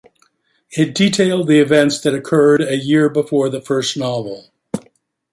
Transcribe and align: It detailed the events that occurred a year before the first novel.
It 0.71 0.95
detailed 0.95 1.45
the 1.47 1.59
events 1.59 2.01
that 2.01 2.15
occurred 2.15 2.59
a 2.59 2.75
year 2.75 3.07
before 3.07 3.51
the 3.51 3.61
first 3.61 3.95
novel. 3.95 4.47